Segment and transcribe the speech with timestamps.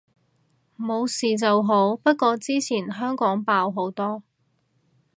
[0.79, 4.23] 冇事就好，不過之前香港爆好多